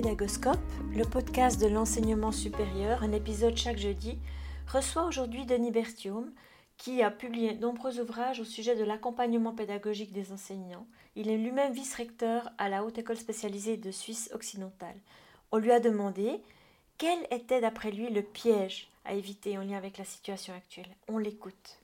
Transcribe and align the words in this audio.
Le 0.00 1.02
podcast 1.02 1.60
de 1.60 1.66
l'enseignement 1.66 2.30
supérieur, 2.30 3.02
un 3.02 3.10
épisode 3.10 3.56
chaque 3.56 3.78
jeudi, 3.78 4.16
reçoit 4.68 5.04
aujourd'hui 5.04 5.44
Denis 5.44 5.72
Berthiaume, 5.72 6.30
qui 6.76 7.02
a 7.02 7.10
publié 7.10 7.54
de 7.54 7.60
nombreux 7.60 7.98
ouvrages 7.98 8.38
au 8.38 8.44
sujet 8.44 8.76
de 8.76 8.84
l'accompagnement 8.84 9.52
pédagogique 9.52 10.12
des 10.12 10.30
enseignants. 10.30 10.86
Il 11.16 11.28
est 11.28 11.36
lui-même 11.36 11.72
vice-recteur 11.72 12.48
à 12.58 12.68
la 12.68 12.84
Haute 12.84 12.98
École 12.98 13.16
spécialisée 13.16 13.76
de 13.76 13.90
Suisse 13.90 14.30
occidentale. 14.32 14.94
On 15.50 15.56
lui 15.58 15.72
a 15.72 15.80
demandé 15.80 16.42
quel 16.96 17.18
était 17.32 17.60
d'après 17.60 17.90
lui 17.90 18.08
le 18.08 18.22
piège 18.22 18.88
à 19.04 19.14
éviter 19.14 19.58
en 19.58 19.62
lien 19.62 19.78
avec 19.78 19.98
la 19.98 20.04
situation 20.04 20.54
actuelle? 20.54 20.94
On 21.08 21.18
l'écoute. 21.18 21.80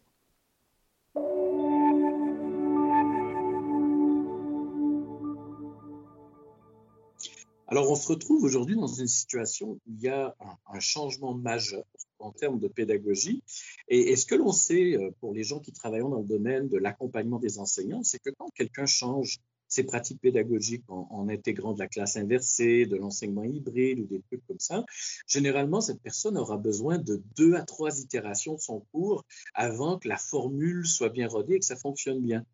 Alors, 7.75 7.91
on 7.91 7.97
se 7.97 8.07
retrouve 8.07 8.45
aujourd'hui 8.45 8.77
dans 8.77 8.87
une 8.87 9.09
situation 9.09 9.71
où 9.71 9.81
il 9.89 10.01
y 10.01 10.09
a 10.09 10.37
un, 10.69 10.79
changement 10.79 11.35
majeur 11.35 11.83
en 12.21 12.31
termes 12.31 12.61
de 12.61 12.69
pédagogie. 12.69 13.43
Et, 13.89 14.15
ce 14.15 14.27
que 14.27 14.37
l'on 14.37 14.53
sait 14.53 14.97
euh, 14.97 15.11
pour 15.19 15.35
les 15.35 15.43
gens 15.43 15.59
qui 15.59 15.73
travaillent 15.73 16.03
dans 16.03 16.21
le 16.21 16.25
domaine 16.25 16.69
de 16.69 16.79
l'accompagnement 16.79 17.41
des 17.41 17.59
enseignants, 17.59 18.05
c'est 18.05 18.21
que 18.21 18.31
quand 18.31 18.49
quelqu'un 18.55 18.87
change 18.87 19.41
ses 19.67 19.83
pratiques 19.83 20.21
pédagogiques 20.21 20.85
en, 20.87 21.29
intégrant 21.29 21.73
de 21.73 21.81
la 21.81 21.89
classe 21.89 22.17
inversée, 22.17 22.87
de 22.87 22.95
l'enseignement 22.95 23.43
hybride 23.43 23.99
ou 23.99 24.05
des 24.05 24.21
trucs 24.21 24.47
comme 24.47 24.61
ça, 24.61 24.85
généralement, 25.27 25.81
cette 25.81 26.01
personne 26.01 26.39
aura 26.39 26.59
besoin 26.59 26.99
de 26.99 27.25
deux 27.37 27.55
à 27.55 27.63
trois 27.63 27.99
itérations 27.99 28.55
de 28.55 28.61
son 28.61 28.87
cours 28.93 29.25
avant 29.53 29.99
que 29.99 30.07
la 30.07 30.19
formule 30.19 30.87
soit 30.87 31.09
bien 31.09 31.27
rodée 31.27 31.55
et 31.55 31.59
que 31.59 31.67
ça 31.67 31.75
fonctionne 31.75 32.21
bien. 32.21 32.47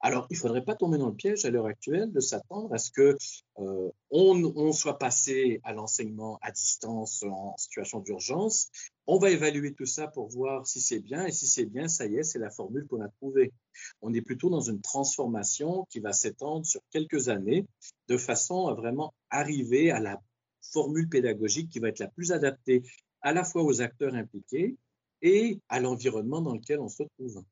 Alors, 0.00 0.26
il 0.30 0.34
ne 0.34 0.38
faudrait 0.38 0.64
pas 0.64 0.74
tomber 0.74 0.98
dans 0.98 1.08
le 1.08 1.14
piège 1.14 1.44
à 1.44 1.50
l'heure 1.50 1.66
actuelle 1.66 2.10
de 2.10 2.20
s'attendre 2.20 2.72
à 2.72 2.78
ce 2.78 2.90
que 2.90 3.16
euh, 3.58 3.90
on, 4.10 4.72
soit 4.72 4.98
passé 4.98 5.60
à 5.64 5.72
l'enseignement 5.72 6.38
à 6.42 6.50
distance 6.50 7.22
en 7.22 7.56
situation 7.58 8.00
d'urgence. 8.00 8.70
On 9.06 9.18
va 9.18 9.30
évaluer 9.30 9.74
tout 9.74 9.86
ça 9.86 10.08
pour 10.08 10.28
voir 10.28 10.66
si 10.66 10.80
c'est 10.80 11.00
bien 11.00 11.26
et 11.26 11.32
si 11.32 11.46
c'est 11.46 11.66
bien, 11.66 11.88
ça 11.88 12.06
y 12.06 12.16
est, 12.16 12.22
c'est 12.22 12.38
la 12.38 12.50
formule 12.50 12.86
qu'on 12.86 13.02
a 13.02 13.08
trouvée. 13.08 13.52
On 14.00 14.14
est 14.14 14.22
plutôt 14.22 14.48
dans 14.50 14.60
une 14.60 14.80
transformation 14.80 15.86
qui 15.90 16.00
va 16.00 16.12
s'étendre 16.12 16.64
sur 16.64 16.80
quelques 16.90 17.28
années 17.28 17.66
de 18.08 18.16
façon 18.16 18.68
à 18.68 18.74
vraiment 18.74 19.12
arriver 19.30 19.90
à 19.90 20.00
la 20.00 20.20
formule 20.62 21.08
pédagogique 21.08 21.70
qui 21.70 21.78
va 21.78 21.88
être 21.88 21.98
la 21.98 22.08
plus 22.08 22.32
adaptée 22.32 22.82
à 23.22 23.32
la 23.32 23.44
fois 23.44 23.62
aux 23.62 23.80
acteurs 23.80 24.14
impliqués 24.14 24.76
et 25.22 25.60
à 25.68 25.80
l'environnement 25.80 26.40
dans 26.40 26.54
lequel 26.54 26.80
on 26.80 26.88
se 26.88 27.02
trouve. 27.02 27.42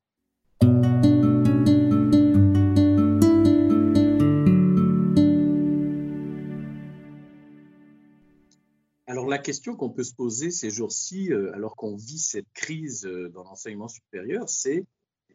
La 9.29 9.37
question 9.37 9.75
qu'on 9.75 9.89
peut 9.89 10.03
se 10.03 10.13
poser 10.13 10.51
ces 10.51 10.69
jours-ci, 10.69 11.31
euh, 11.31 11.53
alors 11.53 11.75
qu'on 11.75 11.95
vit 11.95 12.19
cette 12.19 12.51
crise 12.53 13.05
euh, 13.05 13.29
dans 13.29 13.43
l'enseignement 13.43 13.87
supérieur, 13.87 14.49
c'est 14.49 14.85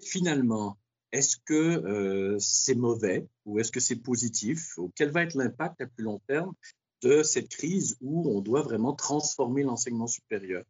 finalement, 0.00 0.76
est-ce 1.12 1.36
que 1.36 1.54
euh, 1.54 2.36
c'est 2.38 2.74
mauvais 2.74 3.26
ou 3.44 3.58
est-ce 3.58 3.72
que 3.72 3.80
c'est 3.80 3.96
positif 3.96 4.78
quel 4.96 5.10
va 5.10 5.22
être 5.22 5.34
l'impact 5.34 5.80
à 5.80 5.86
plus 5.86 6.04
long 6.04 6.20
terme 6.26 6.52
de 7.02 7.22
cette 7.22 7.48
crise 7.48 7.96
où 8.00 8.28
on 8.30 8.40
doit 8.40 8.62
vraiment 8.62 8.94
transformer 8.94 9.62
l'enseignement 9.62 10.06
supérieur? 10.06 10.64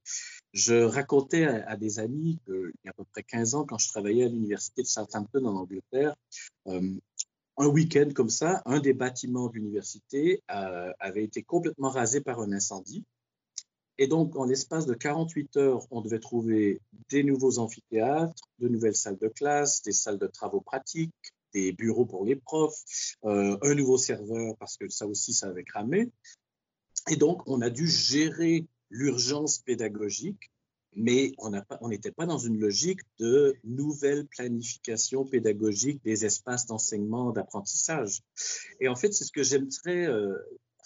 Je 0.53 0.75
racontais 0.75 1.45
à, 1.45 1.77
des 1.77 1.99
amis 1.99 2.39
qu'il 2.45 2.73
y 2.85 2.89
a 2.89 2.91
à 2.91 2.95
peu 2.95 3.05
près 3.13 3.23
15 3.23 3.55
ans, 3.55 3.65
quand 3.65 3.79
je 3.79 3.89
travaillais 3.89 4.25
à 4.25 4.29
l'université 4.29 4.83
de 4.83 4.87
Southampton 4.87 5.45
en 5.47 5.57
Angleterre, 5.57 6.15
un 7.57 7.67
week-end 7.67 8.09
comme 8.15 8.31
ça, 8.31 8.63
un 8.67 8.81
des 8.81 8.93
bâtiments 8.93 9.49
de 9.49 9.55
l'université 9.55 10.43
avait 10.49 11.25
été 11.25 11.43
complètement 11.43 11.91
rasé 11.91 12.21
par 12.21 12.41
un 12.41 12.53
incendie. 12.53 13.05
Et 13.99 14.09
donc, 14.09 14.35
en 14.37 14.45
l'espace 14.45 14.87
de 14.87 14.95
48 14.95 15.57
heures, 15.57 15.87
on 15.91 16.01
devait 16.01 16.19
trouver 16.19 16.81
des 17.11 17.23
nouveaux 17.23 17.59
amphithéâtres, 17.59 18.49
de 18.59 18.69
nouvelles 18.69 18.97
salles 18.97 19.19
de 19.19 19.29
classe, 19.29 19.83
des 19.83 19.93
salles 19.93 20.19
de 20.19 20.27
travaux 20.27 20.61
pratiques, 20.61 21.15
des 21.53 21.73
bureaux 21.73 22.05
pour 22.05 22.25
les 22.25 22.35
profs, 22.35 22.83
euh, 23.25 23.57
un 23.63 23.75
nouveau 23.75 23.97
serveur 23.97 24.57
parce 24.59 24.77
que 24.77 24.89
ça 24.89 25.07
aussi, 25.07 25.33
ça 25.33 25.47
avait 25.49 25.63
cramé. 25.63 26.11
Et 27.09 27.17
donc, 27.17 27.43
on 27.47 27.61
a 27.61 27.71
dû 27.71 27.87
gérer 27.87 28.67
l'urgence 28.91 29.59
pédagogique, 29.59 30.51
mais 30.97 31.33
on 31.39 31.89
n'était 31.89 32.13
pas 32.13 32.27
dans 32.27 32.39
une 32.39 32.59
logique 32.59 33.01
de 33.19 33.55
nouvelle 33.63 34.27
planification 34.27 35.25
pédagogique 35.25 36.03
des 36.05 36.25
espaces 36.25 36.67
d'enseignement, 36.67 37.33
d'apprentissage. 37.33 38.23
Et 38.81 38.89
en 38.89 38.97
fait, 38.97 39.13
c'est 39.13 39.25
ce 39.25 39.33
que 39.33 39.43
j'aimerais 39.43 40.07
euh, 40.07 40.37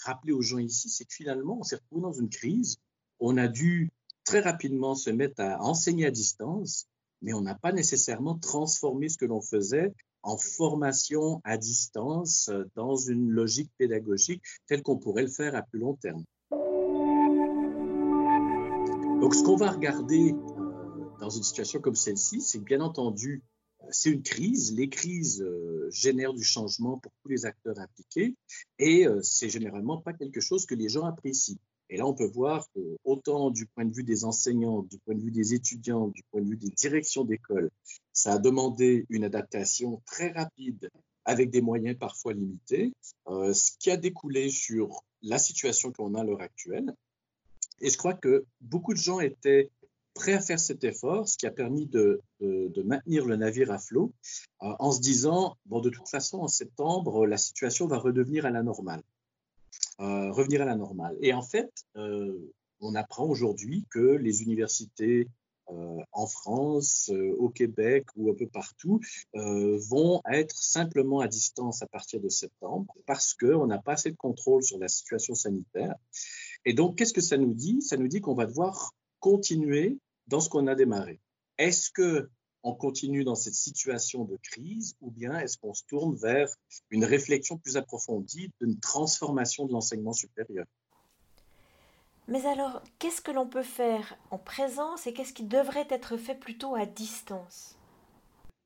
rappeler 0.04 0.32
aux 0.32 0.42
gens 0.42 0.58
ici, 0.58 0.90
c'est 0.90 1.04
que 1.04 1.14
finalement, 1.14 1.58
on 1.60 1.62
s'est 1.62 1.76
retrouvé 1.76 2.02
dans 2.02 2.12
une 2.12 2.30
crise 2.30 2.78
on 3.20 3.36
a 3.36 3.48
dû 3.48 3.90
très 4.24 4.40
rapidement 4.40 4.94
se 4.94 5.10
mettre 5.10 5.40
à 5.40 5.62
enseigner 5.62 6.06
à 6.06 6.10
distance, 6.10 6.86
mais 7.22 7.32
on 7.32 7.40
n'a 7.40 7.54
pas 7.54 7.72
nécessairement 7.72 8.38
transformé 8.38 9.08
ce 9.08 9.18
que 9.18 9.24
l'on 9.24 9.40
faisait 9.40 9.92
en 10.22 10.36
formation 10.36 11.40
à 11.44 11.56
distance 11.56 12.48
euh, 12.48 12.64
dans 12.74 12.96
une 12.96 13.30
logique 13.30 13.70
pédagogique 13.78 14.42
telle 14.66 14.82
qu'on 14.82 14.98
pourrait 14.98 15.22
le 15.22 15.30
faire 15.30 15.54
à 15.54 15.62
plus 15.62 15.78
long 15.78 15.94
terme. 15.94 16.24
Donc, 19.20 19.34
ce 19.34 19.42
qu'on 19.42 19.56
va 19.56 19.70
regarder 19.70 20.32
euh, 20.34 21.18
dans 21.20 21.30
une 21.30 21.42
situation 21.42 21.80
comme 21.80 21.94
celle-ci, 21.94 22.40
c'est 22.40 22.58
que 22.58 22.64
bien 22.64 22.80
entendu, 22.80 23.42
euh, 23.82 23.86
c'est 23.90 24.10
une 24.10 24.22
crise. 24.22 24.74
Les 24.74 24.88
crises 24.88 25.44
génèrent 25.90 26.34
du 26.34 26.44
changement 26.44 26.98
pour 26.98 27.12
tous 27.22 27.28
les 27.28 27.46
acteurs 27.46 27.78
impliqués 27.78 28.36
et 28.78 29.06
c'est 29.22 29.48
généralement 29.48 29.98
pas 29.98 30.12
quelque 30.12 30.40
chose 30.40 30.66
que 30.66 30.74
les 30.74 30.88
gens 30.88 31.04
apprécient. 31.04 31.58
Et 31.90 31.96
là, 31.96 32.06
on 32.06 32.14
peut 32.14 32.26
voir 32.26 32.66
que, 32.74 32.80
autant 33.04 33.50
du 33.50 33.66
point 33.66 33.84
de 33.84 33.94
vue 33.94 34.04
des 34.04 34.24
enseignants, 34.24 34.82
du 34.82 34.98
point 34.98 35.14
de 35.14 35.22
vue 35.22 35.30
des 35.30 35.54
étudiants, 35.54 36.08
du 36.08 36.22
point 36.30 36.42
de 36.42 36.48
vue 36.48 36.56
des 36.56 36.70
directions 36.70 37.24
d'école, 37.24 37.70
ça 38.12 38.34
a 38.34 38.38
demandé 38.38 39.06
une 39.08 39.24
adaptation 39.24 40.02
très 40.04 40.30
rapide 40.30 40.90
avec 41.24 41.50
des 41.50 41.60
moyens 41.60 41.96
parfois 41.98 42.32
limités, 42.32 42.92
euh, 43.28 43.52
ce 43.52 43.72
qui 43.78 43.90
a 43.90 43.96
découlé 43.96 44.50
sur 44.50 45.04
la 45.22 45.38
situation 45.38 45.92
qu'on 45.92 46.14
a 46.14 46.20
à 46.20 46.24
l'heure 46.24 46.40
actuelle. 46.40 46.94
Et 47.80 47.90
je 47.90 47.96
crois 47.96 48.14
que 48.14 48.44
beaucoup 48.60 48.92
de 48.92 48.98
gens 48.98 49.20
étaient 49.20 49.70
prêts 50.14 50.32
à 50.32 50.40
faire 50.40 50.58
cet 50.58 50.84
effort, 50.84 51.28
ce 51.28 51.36
qui 51.36 51.46
a 51.46 51.50
permis 51.50 51.86
de, 51.86 52.20
maintenir 52.84 53.24
le 53.24 53.36
navire 53.36 53.70
à 53.70 53.78
flot, 53.78 54.12
euh, 54.62 54.74
en 54.78 54.90
se 54.90 55.00
disant, 55.00 55.56
bon, 55.66 55.80
de 55.80 55.90
toute 55.90 56.08
façon, 56.08 56.38
en 56.38 56.48
septembre, 56.48 57.26
la 57.26 57.36
situation 57.36 57.86
va 57.86 57.98
redevenir 57.98 58.44
à 58.44 58.50
la 58.50 58.62
normale. 58.62 59.02
Euh, 60.00 60.30
revenir 60.30 60.62
à 60.62 60.64
la 60.64 60.76
normale. 60.76 61.16
Et 61.20 61.32
en 61.32 61.42
fait, 61.42 61.72
euh, 61.96 62.52
on 62.80 62.94
apprend 62.94 63.26
aujourd'hui 63.26 63.84
que 63.90 63.98
les 63.98 64.42
universités 64.44 65.26
euh, 65.70 65.98
en 66.12 66.26
France, 66.28 67.10
au 67.38 67.48
Québec 67.48 68.06
ou 68.14 68.30
un 68.30 68.34
peu 68.34 68.46
partout 68.46 69.00
vont 69.34 70.22
être 70.30 70.56
simplement 70.56 71.18
à 71.18 71.26
distance 71.26 71.82
à 71.82 71.86
partir 71.86 72.20
de 72.20 72.28
septembre 72.28 72.94
parce 73.06 73.34
qu'on 73.34 73.66
n'a 73.66 73.78
pas 73.78 73.94
assez 73.94 74.12
de 74.12 74.16
contrôle 74.16 74.62
sur 74.62 74.78
la 74.78 74.88
situation 74.88 75.34
sanitaire. 75.34 75.96
Et 76.64 76.74
donc, 76.74 76.96
qu'est-ce 76.96 77.12
que 77.12 77.20
ça 77.20 77.36
nous 77.36 77.52
dit? 77.52 77.82
Ça 77.82 77.96
nous 77.96 78.08
dit 78.08 78.20
qu'on 78.20 78.34
va 78.34 78.46
devoir 78.46 78.94
continuer 79.18 79.98
dans 80.28 80.40
ce 80.40 80.48
qu'on 80.48 80.68
a 80.68 80.76
démarré. 80.76 81.20
Est-ce 81.58 81.90
que 81.90 82.30
on 82.68 82.74
continue 82.74 83.24
dans 83.24 83.34
cette 83.34 83.54
situation 83.54 84.24
de 84.24 84.36
crise 84.42 84.94
ou 85.00 85.10
bien 85.10 85.38
est-ce 85.38 85.56
qu'on 85.56 85.72
se 85.72 85.84
tourne 85.84 86.14
vers 86.16 86.48
une 86.90 87.04
réflexion 87.04 87.56
plus 87.56 87.78
approfondie 87.78 88.52
d'une 88.60 88.78
transformation 88.78 89.64
de 89.64 89.72
l'enseignement 89.72 90.12
supérieur? 90.12 90.66
Mais 92.26 92.44
alors, 92.44 92.82
qu'est-ce 92.98 93.22
que 93.22 93.30
l'on 93.30 93.46
peut 93.46 93.62
faire 93.62 94.18
en 94.30 94.36
présence 94.36 95.06
et 95.06 95.14
qu'est-ce 95.14 95.32
qui 95.32 95.44
devrait 95.44 95.86
être 95.88 96.18
fait 96.18 96.34
plutôt 96.34 96.74
à 96.74 96.84
distance? 96.84 97.78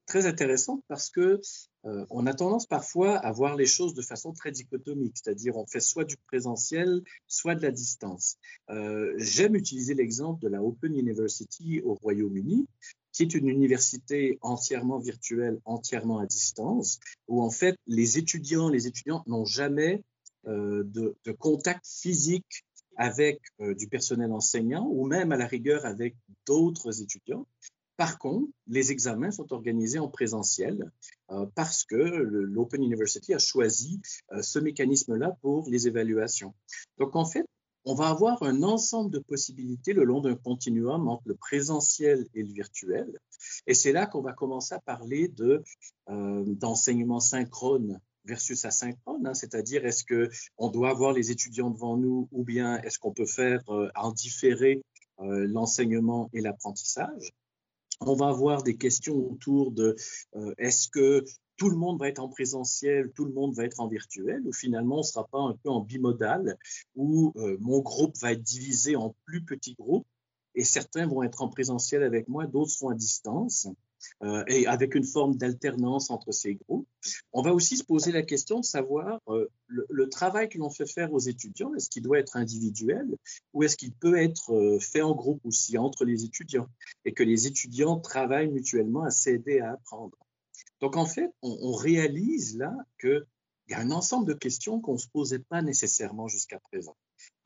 Très 0.06 0.26
intéressant 0.26 0.82
parce 0.88 1.08
que 1.08 1.40
euh, 1.84 2.04
on 2.10 2.26
a 2.26 2.34
tendance 2.34 2.66
parfois 2.66 3.16
à 3.18 3.30
voir 3.30 3.54
les 3.54 3.66
choses 3.66 3.94
de 3.94 4.02
façon 4.02 4.32
très 4.32 4.50
dichotomique, 4.50 5.16
c'est-à-dire 5.16 5.56
on 5.56 5.66
fait 5.66 5.80
soit 5.80 6.04
du 6.04 6.16
présentiel, 6.26 7.02
soit 7.28 7.54
de 7.54 7.62
la 7.62 7.70
distance. 7.70 8.36
Euh, 8.68 9.14
j'aime 9.16 9.54
utiliser 9.54 9.94
l'exemple 9.94 10.42
de 10.42 10.48
la 10.48 10.60
Open 10.60 10.96
University 10.96 11.80
au 11.82 11.94
Royaume-Uni, 11.94 12.66
qui 13.12 13.22
est 13.22 13.34
une 13.34 13.48
université 13.48 14.38
entièrement 14.40 14.98
virtuelle, 14.98 15.60
entièrement 15.64 16.18
à 16.18 16.26
distance, 16.26 16.98
où 17.28 17.42
en 17.42 17.50
fait 17.50 17.76
les 17.86 18.18
étudiants, 18.18 18.68
les 18.68 18.88
n'ont 19.26 19.44
jamais 19.44 20.02
euh, 20.46 20.82
de, 20.84 21.14
contact 21.38 21.86
physique 21.86 22.64
avec 22.96 23.40
euh, 23.60 23.74
du 23.74 23.88
personnel 23.88 24.32
enseignant 24.32 24.86
ou 24.90 25.06
même 25.06 25.32
à 25.32 25.36
la 25.36 25.46
rigueur 25.46 25.86
avec 25.86 26.16
d'autres 26.46 27.00
étudiants. 27.00 27.46
Par 27.96 28.18
contre, 28.18 28.48
les 28.66 28.90
examens 28.90 29.30
sont 29.30 29.52
organisés 29.52 29.98
en 29.98 30.08
présentiel 30.08 30.90
euh, 31.30 31.46
parce 31.54 31.84
que 31.84 31.94
l'Open 31.94 32.82
University 32.82 33.34
a 33.34 33.38
choisi 33.38 34.00
ce 34.40 34.58
mécanisme-là 34.58 35.36
pour 35.42 35.68
les 35.70 35.86
évaluations. 35.86 36.54
Donc 36.98 37.14
en 37.14 37.24
fait, 37.24 37.46
on 37.84 37.94
va 37.94 38.08
avoir 38.08 38.42
un 38.42 38.62
ensemble 38.62 39.10
de 39.10 39.18
possibilités 39.18 39.92
le 39.92 40.04
long 40.04 40.20
d'un 40.20 40.36
continuum 40.36 41.08
entre 41.08 41.24
le 41.26 41.34
présentiel 41.34 42.26
et 42.34 42.42
le 42.42 42.52
virtuel. 42.52 43.18
Et 43.66 43.74
c'est 43.74 43.92
là 43.92 44.06
qu'on 44.06 44.22
va 44.22 44.32
commencer 44.32 44.74
à 44.74 44.80
parler 44.80 45.32
euh, 45.40 46.44
d'enseignement 46.46 47.20
synchrone 47.20 48.00
versus 48.24 48.64
asynchrone, 48.64 49.26
hein, 49.26 49.34
c'est-à-dire 49.34 49.84
est-ce 49.84 50.04
que 50.04 50.30
on 50.56 50.70
doit 50.70 50.90
avoir 50.90 51.12
les 51.12 51.32
étudiants 51.32 51.70
devant 51.70 51.96
nous 51.96 52.28
ou 52.30 52.44
bien 52.44 52.80
est-ce 52.82 53.00
qu'on 53.00 53.12
peut 53.12 53.26
faire 53.26 53.60
euh, 53.68 53.90
en 53.96 54.12
différé 54.12 54.82
euh, 55.20 55.46
l'enseignement 55.48 56.30
et 56.32 56.40
l'apprentissage. 56.40 57.32
On 58.00 58.14
va 58.14 58.28
avoir 58.28 58.62
des 58.62 58.76
questions 58.76 59.14
autour 59.14 59.70
de 59.70 59.94
est-ce 60.58 60.88
que 60.88 61.24
tout 61.62 61.70
le 61.70 61.76
monde 61.76 62.00
va 62.00 62.08
être 62.08 62.18
en 62.18 62.28
présentiel, 62.28 63.12
tout 63.14 63.24
le 63.24 63.32
monde 63.32 63.54
va 63.54 63.62
être 63.62 63.78
en 63.78 63.86
virtuel, 63.86 64.42
ou 64.44 64.52
finalement 64.52 64.96
on 64.96 64.98
ne 64.98 65.04
sera 65.04 65.28
pas 65.28 65.38
un 65.38 65.56
peu 65.62 65.70
en 65.70 65.78
bimodal, 65.78 66.58
où 66.96 67.32
mon 67.60 67.78
groupe 67.78 68.16
va 68.18 68.32
être 68.32 68.42
divisé 68.42 68.96
en 68.96 69.14
plus 69.26 69.44
petits 69.44 69.76
groupes 69.78 70.08
et 70.56 70.64
certains 70.64 71.06
vont 71.06 71.22
être 71.22 71.40
en 71.40 71.48
présentiel 71.48 72.02
avec 72.02 72.26
moi, 72.26 72.48
d'autres 72.48 72.72
seront 72.72 72.88
à 72.88 72.96
distance. 72.96 73.68
Euh, 74.24 74.42
et 74.48 74.66
avec 74.66 74.96
une 74.96 75.04
forme 75.04 75.36
d'alternance 75.36 76.10
entre 76.10 76.32
ces 76.32 76.56
groupes. 76.56 76.88
On 77.32 77.40
va 77.40 77.54
aussi 77.54 77.76
se 77.76 77.84
poser 77.84 78.10
la 78.10 78.22
question 78.22 78.58
de 78.58 78.64
savoir 78.64 79.20
euh, 79.28 79.46
le, 79.68 80.08
travail 80.08 80.48
que 80.48 80.58
l'on 80.58 80.70
fait 80.70 80.86
faire 80.86 81.12
aux 81.12 81.20
étudiants, 81.20 81.72
est-ce 81.76 81.88
qu'il 81.88 82.02
doit 82.02 82.18
être 82.18 82.36
individuel 82.36 83.06
ou 83.52 83.62
est-ce 83.62 83.76
qu'il 83.76 83.92
peut 83.92 84.18
être 84.18 84.52
euh, 84.52 84.80
fait 84.80 85.02
en 85.02 85.14
groupe 85.14 85.40
aussi 85.44 85.78
entre 85.78 86.04
les 86.04 86.24
étudiants 86.24 86.66
et 87.04 87.12
que 87.12 87.22
les 87.22 87.46
étudiants 87.46 88.00
travaillent 88.00 88.50
mutuellement 88.50 89.04
à 89.04 89.10
s'aider 89.10 89.60
à 89.60 89.74
apprendre. 89.74 90.18
Donc 90.80 90.96
en 90.96 91.06
fait, 91.06 91.30
on, 91.42 91.72
réalise 91.72 92.56
là 92.56 92.74
qu'il 93.00 93.24
y 93.68 93.74
a 93.74 93.80
un 93.80 93.90
ensemble 93.90 94.26
de 94.26 94.34
questions 94.34 94.80
qu'on 94.80 94.94
ne 94.94 94.98
se 94.98 95.08
posait 95.08 95.38
pas 95.38 95.62
nécessairement 95.62 96.28
jusqu'à 96.28 96.58
présent. 96.58 96.96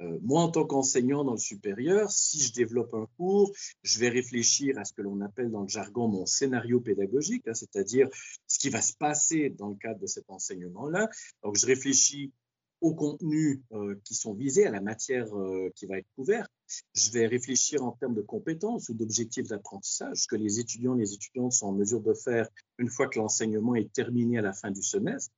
Euh, 0.01 0.19
moi, 0.23 0.43
en 0.43 0.51
tant 0.51 0.65
qu'enseignant 0.65 1.25
dans 1.25 1.33
le 1.33 1.39
supérieur, 1.39 2.11
si 2.11 2.41
je 2.41 2.53
développe 2.53 2.95
un 2.95 3.07
cours, 3.17 3.53
je 3.83 3.99
vais 3.99 4.09
réfléchir 4.09 4.79
à 4.79 4.85
ce 4.85 4.93
que 4.93 5.03
l'on 5.03 5.21
appelle 5.21 5.51
dans 5.51 5.63
le 5.63 5.69
jargon 5.69 6.09
mon 6.09 6.27
scénario 6.27 6.81
pédagogique, 6.81 7.47
hein, 7.47 7.55
c'est-à-dire 7.55 8.09
ce 8.47 8.59
qui 8.59 8.71
va 8.71 8.81
se 8.81 8.95
passer 8.95 9.51
dans 9.51 9.69
le 9.69 9.77
cadre 9.77 10.01
de 10.01 10.07
cet 10.07 10.31
enseignement-là. 10.31 11.09
Donc, 11.43 11.57
je 11.57 11.67
réfléchis 11.67 12.33
aux 12.81 12.95
contenus 12.95 13.61
euh, 13.73 13.99
qui 14.05 14.15
sont 14.15 14.35
visés, 14.35 14.67
à 14.67 14.71
la 14.71 14.81
matière 14.81 15.35
euh, 15.37 15.71
qui 15.75 15.87
va 15.87 15.99
être 15.99 16.09
couverte. 16.15 16.51
Je 16.95 17.11
vais 17.13 17.27
réfléchir 17.27 17.85
en 17.85 17.93
termes 17.93 18.15
de 18.15 18.23
compétences 18.23 18.89
ou 18.89 18.95
d'objectifs 18.95 19.49
d'apprentissage, 19.49 20.23
ce 20.23 20.27
que 20.27 20.37
les 20.37 20.59
étudiants 20.59 20.97
et 20.97 21.01
les 21.01 21.15
étudiantes 21.15 21.53
sont 21.53 21.67
en 21.67 21.73
mesure 21.73 22.01
de 22.01 22.15
faire 22.15 22.49
une 22.79 22.89
fois 22.89 23.09
que 23.09 23.19
l'enseignement 23.19 23.75
est 23.75 23.93
terminé 23.93 24.39
à 24.39 24.43
la 24.43 24.53
fin 24.53 24.71
du 24.71 24.83
semestre. 24.83 25.33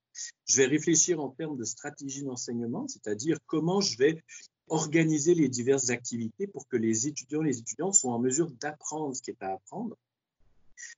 Je 0.47 0.57
vais 0.57 0.67
réfléchir 0.67 1.21
en 1.21 1.29
termes 1.29 1.57
de 1.57 1.65
stratégie 1.65 2.25
d'enseignement, 2.25 2.89
c'est-à-dire 2.89 3.39
comment 3.47 3.81
je 3.81 3.99
vais 3.99 4.23
organiser 4.69 5.35
les 5.35 5.49
diverses 5.49 5.91
activités 5.91 6.47
pour 6.47 6.67
que 6.69 6.77
les 6.77 7.07
étudiants 7.07 7.43
et 7.43 7.47
les 7.47 7.59
étudiantes 7.59 7.95
soient 7.95 8.13
en 8.13 8.19
mesure 8.19 8.51
d'apprendre 8.61 9.15
ce 9.15 9.23
qui 9.23 9.31
est 9.31 9.43
à 9.43 9.55
apprendre. 9.55 9.97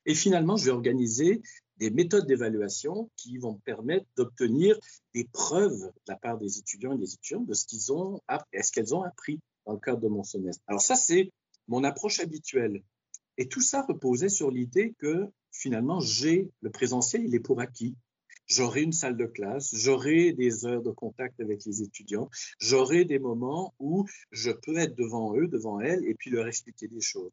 Et 0.06 0.14
finalement, 0.14 0.56
je 0.56 0.66
vais 0.66 0.70
organiser 0.72 1.42
des 1.78 1.90
méthodes 1.90 2.26
d'évaluation 2.26 3.10
qui 3.16 3.38
vont 3.38 3.54
me 3.54 3.58
permettre 3.58 4.06
d'obtenir 4.16 4.78
des 5.14 5.24
preuves 5.24 5.80
de 5.80 6.08
la 6.08 6.16
part 6.16 6.38
des 6.38 6.58
étudiants 6.58 6.92
et 6.92 6.98
des 6.98 7.14
étudiantes 7.14 7.46
de 7.46 7.54
ce 7.54 7.64
qu'ils 7.64 7.92
ont 7.92 8.20
appris, 8.28 8.62
ce 8.62 8.72
qu'elles 8.72 8.94
ont 8.94 9.02
appris 9.02 9.40
dans 9.66 9.72
le 9.72 9.78
cadre 9.78 10.00
de 10.00 10.08
mon 10.08 10.22
semestre. 10.22 10.62
Alors 10.66 10.82
ça, 10.82 10.96
c'est 10.96 11.32
mon 11.68 11.84
approche 11.84 12.20
habituelle. 12.20 12.82
Et 13.38 13.48
tout 13.48 13.60
ça 13.60 13.82
reposait 13.82 14.28
sur 14.28 14.50
l'idée 14.50 14.94
que 14.98 15.28
finalement, 15.52 16.00
j'ai 16.00 16.50
le 16.60 16.70
présentiel, 16.70 17.24
il 17.24 17.34
est 17.34 17.40
pour 17.40 17.60
acquis. 17.60 17.96
J'aurai 18.46 18.82
une 18.82 18.92
salle 18.92 19.16
de 19.16 19.26
classe, 19.26 19.72
j'aurai 19.72 20.32
des 20.32 20.66
heures 20.66 20.82
de 20.82 20.90
contact 20.90 21.38
avec 21.38 21.64
les 21.64 21.82
étudiants, 21.82 22.28
j'aurai 22.58 23.04
des 23.04 23.20
moments 23.20 23.74
où 23.78 24.06
je 24.32 24.50
peux 24.50 24.76
être 24.76 24.96
devant 24.96 25.36
eux, 25.36 25.46
devant 25.46 25.80
elles, 25.80 26.04
et 26.04 26.14
puis 26.14 26.30
leur 26.30 26.48
expliquer 26.48 26.88
des 26.88 27.00
choses. 27.00 27.30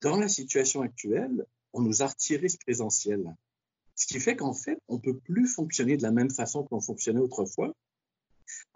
Dans 0.00 0.16
la 0.16 0.28
situation 0.28 0.82
actuelle, 0.82 1.46
on 1.72 1.80
nous 1.80 2.02
a 2.02 2.08
retiré 2.08 2.48
ce 2.48 2.58
présentiel. 2.58 3.36
Ce 3.94 4.06
qui 4.06 4.20
fait 4.20 4.36
qu'en 4.36 4.54
fait, 4.54 4.78
on 4.88 4.94
ne 4.94 5.00
peut 5.00 5.16
plus 5.16 5.46
fonctionner 5.46 5.96
de 5.96 6.02
la 6.02 6.12
même 6.12 6.30
façon 6.30 6.64
qu'on 6.64 6.80
fonctionnait 6.80 7.20
autrefois. 7.20 7.74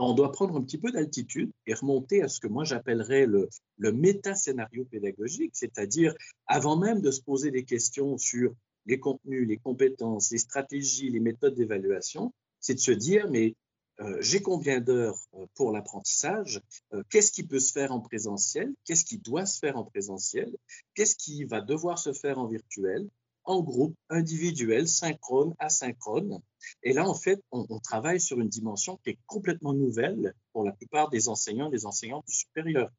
On 0.04 0.14
doit 0.14 0.32
prendre 0.32 0.56
un 0.56 0.62
petit 0.62 0.78
peu 0.78 0.90
d'altitude 0.90 1.50
et 1.66 1.75
remonter 1.75 2.22
à 2.22 2.28
ce 2.28 2.40
que 2.40 2.49
moi 2.49 2.64
j'appellerais 2.64 3.26
le, 3.26 3.49
le 3.78 3.93
méta-scénario 3.93 4.84
pédagogique, 4.84 5.52
c'est-à-dire 5.54 6.14
avant 6.46 6.76
même 6.76 7.00
de 7.00 7.10
se 7.10 7.20
poser 7.20 7.50
des 7.50 7.64
questions 7.64 8.19
sur 8.19 8.54
les 8.87 8.99
contenus, 8.99 9.46
les 9.46 9.58
compétences, 9.58 10.31
les 10.32 10.38
stratégies, 10.38 11.08
les 11.10 11.20
méthodes 11.20 11.54
d'évaluation, 11.54 12.32
c'est 12.58 12.75
de 12.75 12.81
se 12.81 12.90
dire, 12.90 13.31
mais 13.31 13.54
euh, 14.00 14.19
j'ai 14.20 14.43
combien 14.43 14.81
d'heures 14.81 15.19
euh, 15.34 15.46
pour 15.54 15.70
l'apprentissage, 15.70 16.60
euh, 16.93 17.02
qu'est-ce 17.10 17.31
qui 17.31 17.44
peut 17.44 17.60
se 17.60 17.72
faire 17.72 17.93
en 17.93 18.00
présentiel, 18.00 18.72
qu'est-ce 18.84 19.05
qui 19.05 19.19
doit 19.19 19.46
se 19.46 19.58
faire 19.58 19.76
en 19.76 19.84
présentiel, 19.84 20.56
qu'est-ce 20.94 21.14
qui 21.14 21.44
va 21.44 21.60
devoir 21.60 21.98
se 21.98 22.12
faire 22.12 22.38
en 22.38 22.46
virtuel, 22.46 23.08
en 23.44 23.62
groupe, 23.62 23.94
individuel, 24.08 24.88
synchrone, 24.88 25.55
asynchrone. 25.58 26.40
Et 26.82 26.92
là, 26.92 27.08
en 27.08 27.14
fait, 27.14 27.42
on, 27.50 27.78
travaille 27.78 28.20
sur 28.20 28.40
une 28.40 28.48
dimension 28.48 28.98
qui 28.98 29.10
est 29.10 29.18
complètement 29.26 29.72
nouvelle 29.72 30.34
pour 30.52 30.64
la 30.64 30.72
plupart 30.72 31.10
des 31.10 31.28
enseignants 31.28 31.68
et 31.68 31.72
des 31.72 31.86
enseignantes 31.86 32.26
du 32.26 32.34
supérieur. 32.34 32.90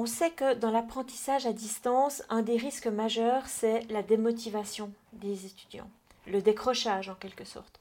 On 0.00 0.06
sait 0.06 0.30
que 0.30 0.54
dans 0.54 0.70
l'apprentissage 0.70 1.46
à 1.46 1.52
distance, 1.52 2.22
un 2.28 2.42
des 2.42 2.56
risques 2.56 2.86
majeurs, 2.86 3.46
c'est 3.48 3.80
la 3.90 4.02
démotivation 4.02 4.92
des 5.12 5.46
étudiants, 5.46 5.90
le 6.26 6.40
décrochage 6.40 7.08
en 7.08 7.16
quelque 7.16 7.44
sorte. 7.44 7.80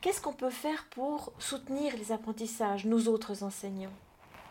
Qu'est-ce 0.00 0.20
qu'on 0.20 0.32
peut 0.32 0.50
faire 0.50 0.86
pour 0.90 1.32
soutenir 1.38 1.94
les 1.96 2.12
apprentissages, 2.12 2.86
nous 2.86 3.08
autres 3.08 3.42
enseignants? 3.42 3.92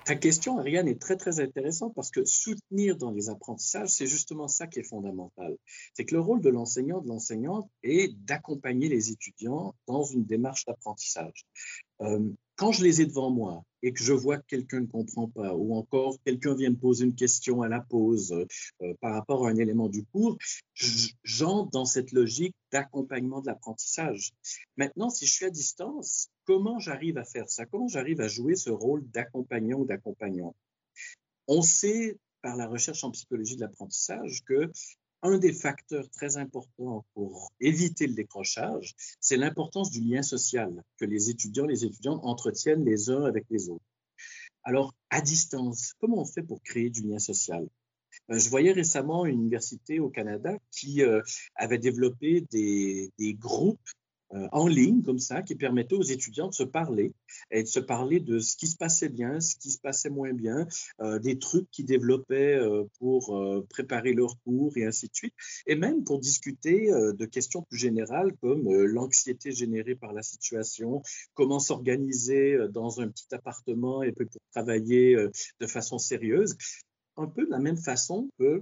Ta 0.05 0.15
question, 0.15 0.59
Ariane, 0.59 0.87
est 0.87 1.01
très 1.01 1.17
très 1.17 1.39
intéressante 1.39 1.95
parce 1.95 2.11
que 2.11 2.23
soutenir 2.25 2.95
dans 2.95 3.09
les 3.09 3.29
apprentissages, 3.29 3.89
c'est 3.89 4.05
justement 4.05 4.47
ça 4.47 4.67
qui 4.67 4.77
est 4.77 4.83
fondamental. 4.83 5.57
C'est 5.95 6.05
que 6.05 6.13
le 6.13 6.21
rôle 6.21 6.41
de 6.41 6.49
l'enseignant, 6.49 7.01
de 7.01 7.07
l'enseignante, 7.07 7.67
est 7.81 8.15
d'accompagner 8.15 8.87
les 8.87 9.09
étudiants 9.09 9.73
dans 9.87 10.03
une 10.03 10.23
démarche 10.23 10.65
d'apprentissage. 10.65 11.47
Euh, 12.01 12.29
quand 12.55 12.71
je 12.71 12.83
les 12.83 13.01
ai 13.01 13.05
devant 13.05 13.31
moi 13.31 13.63
et 13.83 13.91
que 13.91 14.01
je 14.01 14.13
vois 14.13 14.37
que 14.37 14.45
quelqu'un 14.47 14.81
ne 14.81 14.87
comprend 14.87 15.27
pas, 15.27 15.53
ou 15.53 15.75
encore 15.75 16.17
quelqu'un 16.25 16.55
vient 16.55 16.69
me 16.69 16.77
poser 16.77 17.05
une 17.05 17.15
question 17.15 17.61
à 17.61 17.67
la 17.67 17.81
pause 17.81 18.31
euh, 18.81 18.93
par 19.01 19.13
rapport 19.13 19.45
à 19.45 19.49
un 19.49 19.57
élément 19.57 19.89
du 19.89 20.05
cours, 20.05 20.37
j'entre 21.23 21.69
dans 21.71 21.85
cette 21.85 22.11
logique 22.11 22.55
d'accompagnement 22.71 23.41
de 23.41 23.47
l'apprentissage. 23.47 24.31
Maintenant, 24.77 25.09
si 25.09 25.25
je 25.25 25.33
suis 25.33 25.45
à 25.45 25.49
distance, 25.49 26.29
comment 26.45 26.79
j'arrive 26.79 27.17
à 27.17 27.25
faire 27.25 27.49
ça? 27.49 27.65
Comment 27.65 27.87
j'arrive 27.87 28.21
à 28.21 28.27
jouer 28.27 28.55
ce 28.55 28.69
rôle 28.69 29.05
d'accompagnant 29.11 29.79
ou 29.79 29.85
d'accompagnant 29.85 30.55
On 31.47 31.61
sait 31.61 32.17
par 32.41 32.55
la 32.55 32.67
recherche 32.67 33.03
en 33.03 33.11
psychologie 33.11 33.55
de 33.55 33.61
l'apprentissage 33.61 34.43
que 34.45 34.71
un 35.25 35.37
des 35.37 35.53
facteurs 35.53 36.09
très 36.11 36.37
importants 36.37 37.05
pour 37.13 37.51
éviter 37.59 38.07
le 38.07 38.13
décrochage, 38.13 38.93
c'est 39.19 39.37
l'importance 39.37 39.89
du 39.89 40.01
lien 40.01 40.21
social 40.21 40.83
que 40.97 41.05
les 41.05 41.29
étudiants, 41.29 41.65
les 41.65 41.83
étudiantes 41.83 42.21
entretiennent 42.23 42.85
les 42.85 43.09
uns 43.09 43.23
avec 43.23 43.45
les 43.49 43.69
autres. 43.69 43.85
Alors, 44.63 44.93
à 45.09 45.21
distance, 45.21 45.93
comment 45.99 46.21
on 46.21 46.25
fait 46.25 46.43
pour 46.43 46.61
créer 46.61 46.89
du 46.89 47.01
lien 47.01 47.19
social? 47.19 47.67
Euh, 48.31 48.39
je 48.39 48.49
voyais 48.49 48.71
récemment 48.71 49.25
une 49.25 49.41
université 49.41 49.99
au 49.99 50.09
Canada 50.09 50.57
qui 50.71 51.03
euh, 51.03 51.21
avait 51.55 51.77
développé 51.77 52.41
des, 52.51 53.11
des 53.17 53.33
groupes 53.33 53.89
euh, 54.33 54.47
en 54.51 54.67
ligne 54.67 55.03
comme 55.03 55.19
ça 55.19 55.43
qui 55.43 55.55
permettait 55.55 55.95
aux 55.95 56.01
étudiants 56.01 56.47
de 56.47 56.53
se 56.53 56.63
parler 56.63 57.13
et 57.51 57.61
de 57.61 57.67
se 57.67 57.79
parler 57.79 58.19
de 58.19 58.39
ce 58.39 58.57
qui 58.57 58.67
se 58.67 58.75
passait 58.75 59.09
bien, 59.09 59.39
ce 59.39 59.55
qui 59.55 59.69
se 59.69 59.79
passait 59.79 60.09
moins 60.09 60.33
bien, 60.33 60.67
euh, 60.99 61.19
des 61.19 61.37
trucs 61.37 61.69
qu'ils 61.69 61.85
développaient 61.85 62.55
euh, 62.55 62.85
pour 62.99 63.65
préparer 63.69 64.13
leur 64.13 64.39
cours 64.41 64.75
et 64.77 64.85
ainsi 64.85 65.07
de 65.07 65.15
suite, 65.15 65.33
et 65.67 65.75
même 65.75 66.03
pour 66.03 66.19
discuter 66.19 66.87
de 66.87 67.25
questions 67.25 67.61
plus 67.63 67.77
générales 67.77 68.33
comme 68.41 68.71
l'anxiété 68.71 69.51
générée 69.51 69.95
par 69.95 70.13
la 70.13 70.23
situation, 70.23 71.01
comment 71.33 71.59
s'organiser 71.59 72.57
dans 72.71 73.01
un 73.01 73.09
petit 73.09 73.33
appartement 73.33 74.03
et 74.03 74.11
pour 74.11 74.25
travailler 74.51 75.15
de 75.59 75.67
façon 75.67 75.97
sérieuse, 75.97 76.55
un 77.17 77.27
peu 77.27 77.45
de 77.45 77.51
la 77.51 77.59
même 77.59 77.77
façon 77.77 78.29
que 78.39 78.61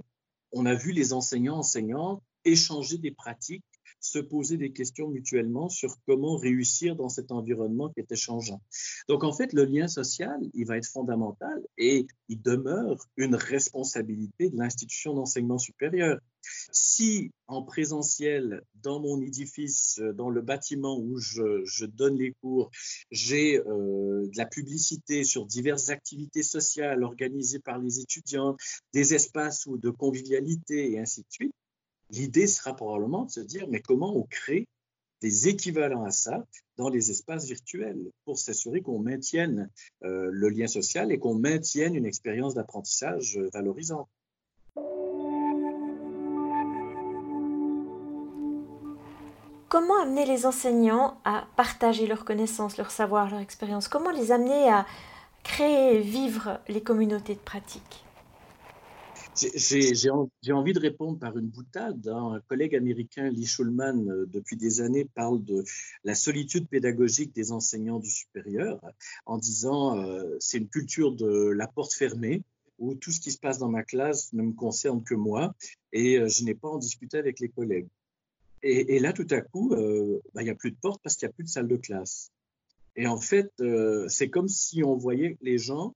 on 0.52 0.66
a 0.66 0.74
vu 0.74 0.92
les 0.92 1.12
enseignants 1.12 1.58
enseignants 1.58 2.22
échanger 2.44 2.98
des 2.98 3.10
pratiques 3.10 3.64
se 4.04 4.18
poser 4.18 4.58
des 4.58 4.70
questions 4.70 5.08
mutuellement 5.08 5.70
sur 5.70 5.96
comment 6.06 6.36
réussir 6.36 6.94
dans 6.94 7.08
cet 7.08 7.32
environnement 7.32 7.88
qui 7.88 8.00
était 8.00 8.16
changeant. 8.16 8.60
Donc, 9.08 9.24
en 9.24 9.32
fait, 9.32 9.54
le 9.54 9.64
lien 9.64 9.88
social, 9.88 10.38
il 10.52 10.66
va 10.66 10.76
être 10.76 10.86
fondamental 10.86 11.62
et 11.78 12.06
il 12.28 12.42
demeure 12.42 13.06
une 13.16 13.34
responsabilité 13.34 14.50
de 14.50 14.58
l'institution 14.58 15.14
d'enseignement 15.14 15.56
supérieur. 15.56 16.18
Si 16.70 17.30
en 17.46 17.62
présentiel, 17.62 18.62
dans 18.82 19.00
mon 19.00 19.22
édifice, 19.22 19.98
dans 20.14 20.28
le 20.28 20.42
bâtiment 20.42 20.98
où 20.98 21.16
je, 21.16 21.86
donne 21.86 22.18
les 22.18 22.32
cours, 22.42 22.70
j'ai 23.10 23.58
euh, 23.60 24.26
de 24.26 24.36
la 24.36 24.44
publicité 24.44 25.24
sur 25.24 25.46
diverses 25.46 25.88
activités 25.88 26.42
sociales 26.42 27.02
organisées 27.02 27.60
par 27.60 27.78
les 27.78 28.00
étudiants, 28.00 28.56
des 28.92 29.14
espaces 29.14 29.66
de 29.66 29.88
convivialité 29.88 30.92
et 30.92 31.00
ainsi 31.00 31.22
de 31.22 31.26
suite, 31.30 31.54
L'idée 32.14 32.46
sera 32.46 32.76
probablement 32.76 33.24
de 33.24 33.30
se 33.30 33.40
dire, 33.40 33.66
mais 33.68 33.80
comment 33.80 34.16
on 34.16 34.22
crée 34.22 34.68
des 35.20 35.48
équivalents 35.48 36.04
à 36.04 36.12
ça 36.12 36.44
dans 36.76 36.88
les 36.88 37.10
espaces 37.10 37.46
virtuels 37.46 38.10
pour 38.24 38.38
s'assurer 38.38 38.82
qu'on 38.82 39.00
maintienne 39.00 39.68
euh, 40.04 40.28
le 40.30 40.48
lien 40.48 40.68
social 40.68 41.10
et 41.10 41.18
qu'on 41.18 41.34
maintienne 41.34 41.96
une 41.96 42.06
expérience 42.06 42.54
d'apprentissage 42.54 43.36
euh, 43.36 43.50
valorisante. 43.52 44.08
Comment 49.68 50.00
amener 50.00 50.24
les 50.24 50.46
enseignants 50.46 51.18
à 51.24 51.48
partager 51.56 52.06
leurs 52.06 52.24
connaissances, 52.24 52.76
leurs 52.76 52.92
savoirs, 52.92 53.28
leur 53.28 53.40
expérience? 53.40 53.88
Comment 53.88 54.12
les 54.12 54.30
amener 54.30 54.68
à 54.68 54.86
créer 55.42 55.96
et 55.96 56.00
vivre 56.00 56.60
les 56.68 56.80
communautés 56.80 57.34
de 57.34 57.40
pratique? 57.40 58.03
J'ai 59.36 60.52
envie 60.52 60.72
de 60.72 60.80
répondre 60.80 61.18
par 61.18 61.36
une 61.36 61.48
boutade. 61.48 62.06
Hein. 62.08 62.34
Un 62.34 62.40
collègue 62.40 62.74
américain, 62.74 63.28
Lee 63.30 63.46
Schulman, 63.46 64.08
euh, 64.08 64.26
depuis 64.26 64.56
des 64.56 64.80
années, 64.80 65.04
parle 65.04 65.42
de 65.44 65.64
la 66.04 66.14
solitude 66.14 66.68
pédagogique 66.68 67.34
des 67.34 67.52
enseignants 67.52 67.98
du 67.98 68.10
supérieur 68.10 68.80
en 69.26 69.38
disant 69.38 69.98
euh, 69.98 70.36
c'est 70.40 70.58
une 70.58 70.68
culture 70.68 71.12
de 71.12 71.48
la 71.48 71.66
porte 71.66 71.94
fermée 71.94 72.42
où 72.78 72.94
tout 72.94 73.10
ce 73.10 73.20
qui 73.20 73.32
se 73.32 73.38
passe 73.38 73.58
dans 73.58 73.68
ma 73.68 73.82
classe 73.82 74.32
ne 74.32 74.42
me 74.42 74.52
concerne 74.52 75.02
que 75.02 75.14
moi 75.14 75.54
et 75.92 76.18
euh, 76.18 76.28
je 76.28 76.44
n'ai 76.44 76.54
pas 76.54 76.68
en 76.68 76.78
discuter 76.78 77.18
avec 77.18 77.40
les 77.40 77.48
collègues. 77.48 77.88
Et, 78.66 78.98
là, 78.98 79.12
tout 79.12 79.26
à 79.28 79.42
coup, 79.42 79.76
bah, 80.32 80.40
il 80.40 80.44
n'y 80.44 80.50
a 80.50 80.54
plus 80.54 80.70
de 80.70 80.76
porte 80.80 80.98
parce 81.02 81.16
qu'il 81.16 81.28
n'y 81.28 81.32
a 81.32 81.34
plus 81.34 81.44
de 81.44 81.50
salle 81.50 81.68
de 81.68 81.76
classe. 81.76 82.30
Et 82.96 83.06
en 83.06 83.18
fait, 83.18 83.52
c'est 84.08 84.30
comme 84.30 84.48
si 84.48 84.82
on 84.82 84.96
voyait 84.96 85.36
les 85.42 85.58
gens 85.58 85.94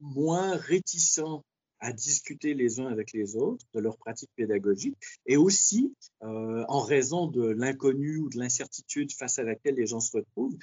moins 0.00 0.56
réticents 0.56 1.44
à 1.80 1.92
discuter 1.92 2.54
les 2.54 2.80
uns 2.80 2.86
avec 2.86 3.12
les 3.12 3.36
autres 3.36 3.64
de 3.74 3.80
leurs 3.80 3.98
pratiques 3.98 4.30
pédagogiques 4.36 4.96
et 5.26 5.36
aussi 5.36 5.94
euh, 6.22 6.64
en 6.68 6.80
raison 6.80 7.26
de 7.26 7.46
l'inconnu 7.46 8.18
ou 8.18 8.28
de 8.28 8.38
l'incertitude 8.38 9.12
face 9.12 9.38
à 9.38 9.42
laquelle 9.42 9.74
les 9.74 9.86
gens 9.86 10.00
se 10.00 10.16
retrouvent, 10.16 10.56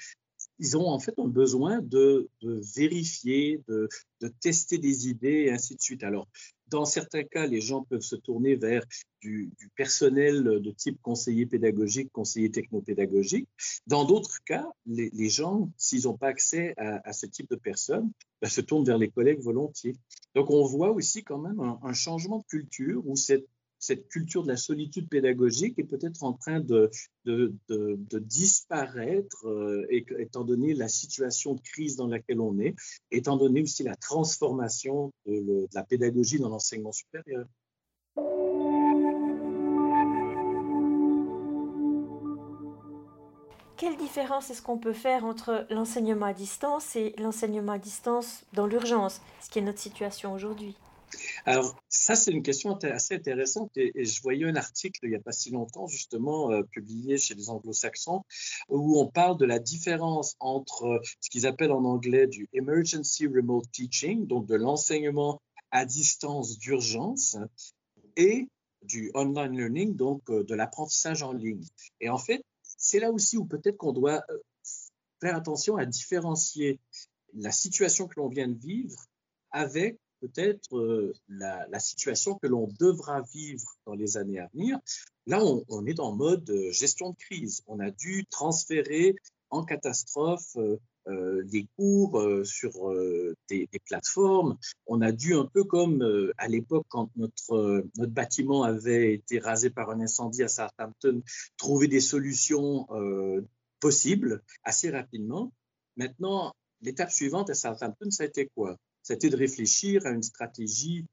ils 0.59 0.77
ont 0.77 0.87
en 0.87 0.99
fait 0.99 1.13
un 1.17 1.27
besoin 1.27 1.81
de, 1.81 2.29
de 2.41 2.61
vérifier, 2.75 3.61
de, 3.67 3.89
de, 4.21 4.27
tester 4.27 4.77
des 4.77 5.07
idées 5.07 5.45
et 5.47 5.51
ainsi 5.51 5.75
de 5.75 5.81
suite. 5.81 6.03
Alors, 6.03 6.27
dans 6.73 6.85
certains 6.85 7.23
cas, 7.23 7.45
les 7.45 7.61
gens 7.61 7.83
peuvent 7.83 8.01
se 8.01 8.15
tourner 8.15 8.55
vers 8.55 8.83
du, 9.21 9.51
personnel 9.75 10.43
de 10.43 10.71
type 10.71 10.99
conseiller 11.03 11.45
pédagogique, 11.45 12.11
conseiller 12.11 12.49
technopédagogique. 12.49 13.47
Dans 13.85 14.05
d'autres 14.05 14.43
cas, 14.43 14.67
les, 14.87 15.29
gens, 15.29 15.69
s'ils 15.77 16.05
n'ont 16.05 16.17
pas 16.17 16.29
accès 16.29 16.73
à, 16.77 17.07
à, 17.07 17.13
ce 17.13 17.27
type 17.27 17.47
de 17.51 17.55
personnes, 17.55 18.11
ben, 18.41 18.49
se 18.49 18.59
tournent 18.59 18.85
vers 18.85 18.97
les 18.97 19.09
collègues 19.09 19.41
volontiers. 19.41 19.95
Donc, 20.33 20.49
on 20.49 20.65
voit 20.65 20.89
aussi 20.89 21.23
quand 21.23 21.37
même 21.37 21.59
un, 21.59 21.79
un 21.83 21.93
changement 21.93 22.39
de 22.39 22.45
culture 22.45 23.03
où 23.05 23.15
cette 23.15 23.45
cette 23.83 24.07
culture 24.07 24.43
de 24.43 24.47
la 24.47 24.55
solitude 24.55 25.09
pédagogique 25.09 25.77
est 25.77 25.83
peut-être 25.83 26.23
en 26.23 26.33
train 26.33 26.61
de, 26.61 26.89
disparaître, 28.19 29.45
euh, 29.45 29.85
étant 29.89 30.45
donné 30.45 30.73
la 30.73 30.87
situation 30.87 31.55
de 31.55 31.61
crise 31.61 31.97
dans 31.97 32.07
laquelle 32.07 32.39
on 32.39 32.57
est, 32.59 32.75
étant 33.11 33.35
donné 33.35 33.61
aussi 33.61 33.83
la 33.83 33.95
transformation 33.95 35.11
de, 35.25 35.67
la 35.73 35.83
pédagogie 35.83 36.39
dans 36.39 36.49
l'enseignement 36.49 36.93
supérieur. 36.93 37.45
Quelle 43.75 43.97
différence 43.97 44.49
est-ce 44.49 44.61
qu'on 44.61 44.77
peut 44.77 44.93
faire 44.93 45.25
entre 45.25 45.67
l'enseignement 45.69 46.27
à 46.27 46.33
distance 46.33 46.95
et 46.95 47.13
l'enseignement 47.17 47.73
à 47.73 47.79
distance 47.79 48.45
dans 48.53 48.65
l'urgence, 48.65 49.19
ce 49.41 49.49
qui 49.49 49.59
est 49.59 49.61
notre 49.61 49.79
situation 49.79 50.31
aujourd'hui? 50.31 50.77
Alors, 51.45 51.75
ça, 51.89 52.15
c'est 52.15 52.31
une 52.31 52.43
question 52.43 52.75
assez 52.77 53.15
intéressante 53.15 53.71
et, 53.75 54.05
je 54.05 54.21
voyais 54.21 54.45
un 54.45 54.55
article 54.55 54.99
il 55.03 55.09
n'y 55.09 55.15
a 55.15 55.19
pas 55.19 55.31
si 55.31 55.51
longtemps, 55.51 55.87
justement, 55.87 56.51
euh, 56.51 56.63
publié 56.63 57.17
chez 57.17 57.33
les 57.35 57.49
anglo-saxons, 57.49 58.23
où 58.69 58.99
on 58.99 59.07
parle 59.07 59.37
de 59.37 59.45
la 59.45 59.59
différence 59.59 60.35
entre 60.39 60.85
euh, 60.85 60.99
ce 61.19 61.29
qu'ils 61.29 61.45
appellent 61.45 61.71
en 61.71 61.83
anglais 61.83 62.27
du 62.27 62.47
emergency 62.53 63.27
remote 63.27 63.69
teaching, 63.71 64.25
donc 64.25 64.45
de 64.45 64.55
l'enseignement 64.55 65.41
à 65.71 65.85
distance 65.85 66.57
d'urgence, 66.57 67.37
et 68.15 68.47
du 68.83 69.11
online 69.13 69.57
learning, 69.57 69.95
donc 69.95 70.29
euh, 70.29 70.43
de 70.43 70.55
l'apprentissage 70.55 71.23
en 71.23 71.33
ligne. 71.33 71.65
Et 71.99 72.09
en 72.09 72.17
fait, 72.17 72.43
c'est 72.61 72.99
là 72.99 73.11
aussi 73.11 73.37
où 73.37 73.45
peut-être 73.45 73.77
qu'on 73.77 73.93
doit 73.93 74.23
faire 75.19 75.35
attention 75.35 75.77
à 75.77 75.85
différencier 75.85 76.79
la 77.33 77.51
situation 77.51 78.07
que 78.07 78.19
l'on 78.19 78.27
vient 78.27 78.47
de 78.47 78.57
vivre 78.57 78.97
avec 79.51 79.97
peut-être 80.23 80.77
euh, 80.77 81.13
la, 81.27 81.79
situation 81.79 82.35
que 82.35 82.47
l'on 82.47 82.69
devra 82.79 83.21
vivre 83.33 83.67
dans 83.85 83.93
les 83.93 84.15
années 84.17 84.39
à 84.39 84.47
venir. 84.53 84.79
Là, 85.27 85.43
on, 85.43 85.85
est 85.85 85.93
dans 85.93 86.15
mode 86.15 86.49
euh, 86.49 86.71
gestion 86.71 87.11
de 87.11 87.17
crise. 87.17 87.61
On 87.67 87.79
a 87.79 87.91
dû 87.91 88.25
transférer 88.29 89.15
en 89.49 89.63
catastrophe 89.65 90.55
euh, 91.07 91.43
des 91.43 91.67
cours 91.77 92.23
sur 92.45 92.71
des, 93.49 93.67
plateformes. 93.85 94.57
On 94.87 95.01
a 95.01 95.11
dû 95.11 95.35
un 95.35 95.45
peu 95.45 95.65
comme 95.65 96.01
à 96.37 96.47
l'époque 96.47 96.85
quand 96.87 97.09
notre, 97.17 97.85
notre 97.97 98.13
bâtiment 98.13 98.63
avait 98.63 99.13
été 99.13 99.39
rasé 99.39 99.69
par 99.69 99.89
un 99.89 99.99
incendie 99.99 100.43
à 100.43 100.47
Southampton, 100.47 101.21
trouver 101.57 101.87
des 101.87 101.99
solutions 101.99 102.87
possibles 103.81 104.41
assez 104.63 104.89
rapidement. 104.89 105.51
Maintenant, 105.97 106.53
l'étape 106.81 107.11
suivante 107.11 107.49
à 107.49 107.53
Southampton, 107.53 108.09
ça 108.09 108.23
a 108.23 108.27
été 108.27 108.49
quoi? 108.55 108.77
C'était 109.03 109.29
de 109.29 109.37
réfléchir 109.37 110.05
à 110.05 110.09
une 110.09 110.23
stratégie 110.23 111.05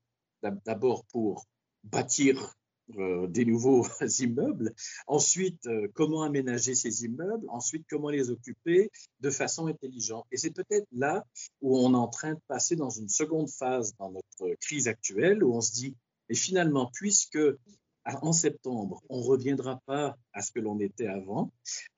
d'abord 0.65 1.05
pour 1.07 1.47
bâtir 1.85 2.55
euh, 2.99 3.27
des 3.29 3.45
nouveaux 3.45 3.87
immeubles, 4.19 4.75
ensuite 5.07 5.65
euh, 5.67 5.89
comment 5.95 6.23
aménager 6.23 6.75
ces 6.75 7.05
immeubles, 7.05 7.47
ensuite 7.49 7.87
comment 7.89 8.11
les 8.11 8.31
occuper 8.31 8.91
de 9.21 9.31
façon 9.31 9.67
intelligente. 9.67 10.27
Et 10.33 10.37
c'est 10.37 10.51
peut-être 10.51 10.87
là 10.93 11.25
où 11.61 11.79
on 11.79 11.93
est 11.93 11.97
en 11.97 12.09
train 12.09 12.35
de 12.35 12.41
passer 12.49 12.77
dans 12.77 12.91
une 12.91 13.09
seconde 13.09 13.49
phase 13.49 13.95
dans 13.99 14.11
notre 14.11 14.57
crise 14.61 14.89
actuelle, 14.89 15.45
où 15.45 15.55
on 15.55 15.61
se 15.61 15.73
dit, 15.73 15.97
et 16.31 16.35
finalement, 16.35 16.91
puisque 16.93 17.39
en 18.23 18.33
septembre, 18.33 19.03
on 19.09 19.19
ne 19.19 19.25
reviendra 19.25 19.81
pas 19.87 20.17
à 20.33 20.43
ce 20.43 20.51
que 20.51 20.59
l'on 20.59 20.81
était 20.81 21.07
avant, 21.07 21.53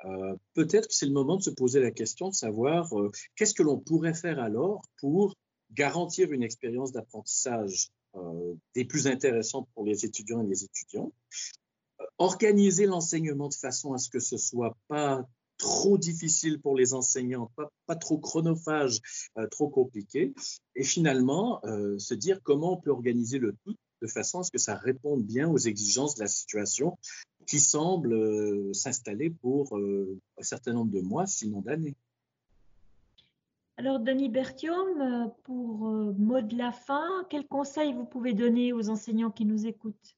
euh, 0.05 0.35
peut-être 0.55 0.89
que 0.89 0.95
c'est 0.95 1.07
le 1.07 1.13
moment 1.13 1.37
de 1.37 1.43
se 1.43 1.51
poser 1.51 1.81
la 1.81 1.93
question 1.93 2.29
de 2.29 2.35
savoir 2.35 2.91
qu'est-ce 3.37 3.55
que 3.55 3.63
l'on 3.63 3.79
pourrait 3.79 4.15
faire 4.15 4.41
alors 4.41 4.83
pour 4.99 5.37
garantir 5.75 6.33
une 6.33 6.43
expérience 6.43 6.93
d'apprentissage 6.93 7.91
euh, 8.15 8.55
des 8.75 8.85
plus 8.85 9.07
intéressantes 9.07 9.69
pour 9.75 9.85
les 9.85 10.05
étudiants 10.05 10.43
et 10.43 10.47
les 10.47 10.65
étudiants, 10.65 11.13
euh, 12.01 12.05
organiser 12.19 12.87
l'enseignement 12.87 13.49
de 13.49 13.55
façon 13.55 13.95
à 13.95 13.99
ce 13.99 14.11
que 14.11 14.19
ce 14.19 14.37
soit 14.37 14.77
pas 14.89 15.27
trop 15.57 15.97
difficile 15.97 16.61
pour 16.61 16.77
les 16.77 16.93
enseignants, 16.93 17.51
pas, 17.87 17.97
trop 17.97 18.19
chronophage, 18.19 19.01
euh, 19.39 19.47
trop 19.47 19.69
compliqué, 19.69 20.35
et 20.75 20.85
finalement 20.85 21.63
se 21.99 22.15
dire 22.15 22.41
comment 22.43 22.75
on 22.75 22.81
peut 22.81 22.91
organiser 22.91 23.39
le 23.39 23.55
tout 23.65 23.77
de 24.03 24.07
façon 24.09 24.41
à 24.41 24.43
ce 24.43 24.51
que 24.51 24.59
ça 24.59 24.75
réponde 24.75 25.25
bien 25.25 25.49
aux 25.49 25.59
exigences 25.59 26.17
de 26.17 26.23
la 26.23 26.29
situation 26.29 26.99
qui 27.47 27.61
semble 27.61 28.75
s'installer 28.75 29.31
pour 29.31 29.77
un 29.77 30.43
certain 30.43 30.73
nombre 30.73 30.91
de 30.91 31.01
mois, 31.01 31.27
sinon 31.27 31.61
d'années. 31.61 31.95
Alors, 33.79 34.01
Denis 34.01 34.29
Berthiaume, 34.29 35.01
euh, 35.01 35.29
pour 35.45 35.89
euh, 35.89 36.13
mot 36.19 36.43
de 36.43 36.57
la 36.57 36.73
fin, 36.73 37.27
quels 37.31 37.47
conseils 37.47 37.95
vous 37.95 38.05
pouvez 38.05 38.35
donner 38.35 38.73
aux 38.73 38.91
enseignants 38.91 39.31
qui 39.31 39.47
nous 39.47 39.67
écoutent? 39.67 40.17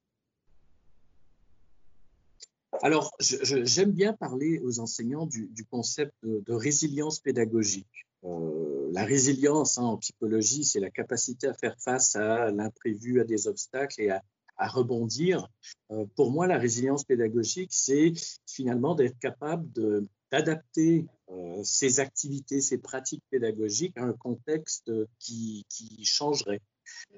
Alors, 2.83 3.13
j'aime 3.21 3.93
bien 3.93 4.13
parler 4.13 4.59
aux 4.65 4.81
enseignants 4.81 5.27
du, 5.27 5.49
concept 5.71 6.13
de, 6.25 6.53
résilience 6.53 7.21
pédagogique. 7.21 7.87
Euh, 8.25 8.91
la 8.93 9.05
résilience 9.05 9.79
hein, 9.79 9.85
en 9.85 9.97
psychologie, 9.99 10.65
c'est 10.65 10.81
la 10.81 10.91
capacité 10.91 11.47
à 11.47 11.55
faire 11.55 11.77
face 11.79 12.17
à 12.17 12.51
l'imprévu, 12.51 13.21
à 13.21 13.25
des 13.25 13.47
obstacles 13.47 14.01
et 14.03 14.11
à, 14.11 14.23
rebondir. 14.59 15.49
pour 16.15 16.31
moi, 16.31 16.47
la 16.47 16.59
résilience 16.59 17.05
pédagogique, 17.05 17.73
c'est 17.73 18.13
finalement 18.47 18.95
d'être 18.95 19.19
capable 19.19 19.69
d'adapter 20.35 21.07
euh, 21.31 21.63
ces 21.63 22.01
activités, 22.01 22.61
ces 22.61 22.79
pratiques 22.79 23.23
pédagogiques 23.31 23.97
à 23.97 24.03
un 24.03 24.13
contexte 24.13 24.91
qui, 25.21 25.65
changerait. 26.03 26.61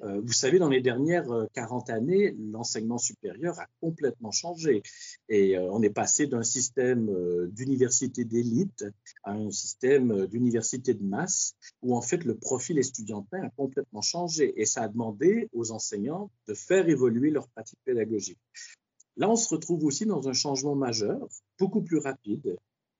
Euh, 0.03 0.21
vous 0.21 0.35
savez, 0.35 0.59
dans 0.59 0.69
les 0.69 0.83
dernières 0.83 1.27
40 1.55 1.89
euh, 1.89 1.95
années, 1.95 2.37
l'enseignement 2.39 2.99
supérieur 2.99 3.59
a 3.59 3.67
complètement 3.81 4.31
changé 4.33 4.83
et 5.31 5.59
on 5.59 5.83
est 5.83 5.91
passé 5.91 6.27
d'un 6.27 6.43
système 6.43 7.11
d'université 7.49 8.25
d'élite 8.25 8.85
à 9.25 9.33
un 9.33 9.51
système 9.51 10.27
d'université 10.27 10.93
de 10.93 11.03
masse 11.03 11.55
où 11.83 11.97
en 11.97 12.03
fait 12.03 12.23
le 12.23 12.37
profil 12.37 12.79
estudiantin 12.79 13.43
a 13.43 13.51
complètement 13.51 14.03
changé 14.03 14.53
et 14.61 14.67
ça 14.67 14.83
a 14.83 14.89
demandé 14.89 15.49
aux 15.53 15.73
enseignants 15.73 16.31
de 16.47 16.55
faire 16.55 16.89
évoluer 16.89 17.31
leurs 17.31 17.49
pratiques 17.49 17.81
pédagogiques. 17.85 18.39
Là, 19.17 19.31
on 19.31 19.37
se 19.37 19.49
retrouve 19.49 19.85
aussi 19.85 20.05
dans 20.05 20.29
un 20.29 20.35
changement 20.35 20.77
majeur, 20.77 21.27
beaucoup 21.59 21.83
plus 21.83 21.99
rapide, 21.99 22.57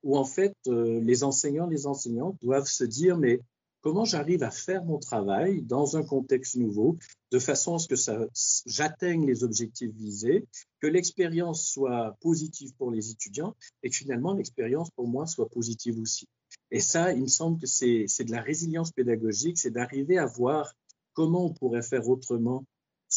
où 0.07 0.15
en 0.17 0.23
fait 0.23 0.55
euh, 0.67 1.01
les 1.01 1.25
enseignants, 1.25 1.67
les 1.67 1.85
enseignantes 1.85 2.37
doivent 2.41 2.69
se 2.69 2.85
dire 2.85 3.17
mais 3.17 3.41
comment 3.81 4.05
j'arrive 4.05 4.41
à 4.41 4.51
faire 4.51 4.85
mon 4.85 4.99
travail 4.99 5.61
dans 5.61 5.97
un 5.97 6.03
contexte 6.03 6.55
nouveau 6.55 6.97
de 7.31 7.39
façon 7.39 7.75
à 7.75 7.79
ce 7.79 7.89
que 7.89 8.29
j'atteigne 8.65 9.27
les 9.27 9.43
objectifs 9.43 9.91
visés, 9.91 10.45
que 10.79 10.87
l'expérience 10.87 11.67
soit 11.67 12.15
positive 12.21 12.73
pour 12.77 12.89
les 12.89 13.11
étudiants 13.11 13.53
et 13.83 13.89
que 13.89 13.97
finalement 13.97 14.33
l'expérience 14.33 14.89
pour 14.91 15.09
moi 15.09 15.27
soit 15.27 15.49
positive 15.49 15.99
aussi. 15.99 16.25
Et 16.71 16.79
ça, 16.79 17.11
il 17.11 17.23
me 17.23 17.27
semble 17.27 17.59
que 17.59 17.67
c'est 17.67 18.23
de 18.23 18.31
la 18.31 18.41
résilience 18.41 18.91
pédagogique, 18.91 19.57
c'est 19.57 19.71
d'arriver 19.71 20.17
à 20.17 20.25
voir 20.25 20.73
comment 21.11 21.47
on 21.47 21.53
pourrait 21.53 21.83
faire 21.83 22.07
autrement 22.07 22.63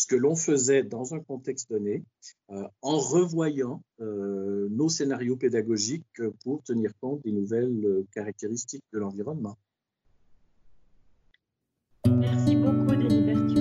ce 0.01 0.07
que 0.07 0.17
l'on 0.17 0.35
faisait 0.35 0.83
dans 0.83 1.13
un 1.13 1.21
contexte 1.21 1.69
donné 1.71 2.03
euh, 2.51 2.67
en 2.81 2.97
revoyant 2.97 3.83
euh, 4.01 4.67
nos 4.71 4.89
scénarios 4.89 5.37
pédagogiques 5.37 6.23
pour 6.43 6.63
tenir 6.63 6.93
compte 7.03 7.23
des 7.23 7.33
nouvelles 7.33 7.85
euh, 7.85 8.07
caractéristiques 8.15 8.85
de 8.95 8.99
l'environnement. 8.99 9.59
Merci 12.09 12.57
beaucoup, 12.57 12.97
Denis 12.97 13.21
Berthiaud. 13.27 13.61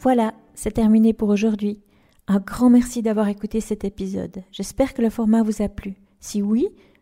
Voilà, 0.00 0.34
c'est 0.54 0.72
terminé 0.72 1.12
pour 1.12 1.28
aujourd'hui. 1.28 1.80
Un 2.26 2.40
grand 2.40 2.70
merci 2.70 3.02
d'avoir 3.02 3.28
écouté 3.28 3.60
cet 3.60 3.84
épisode. 3.84 4.42
J'espère 4.50 4.94
que 4.94 5.02
le 5.02 5.10
format 5.10 5.44
vous 5.44 5.62
a 5.62 5.68
plu. 5.68 5.94
Si 6.18 6.42
oui, 6.42 6.70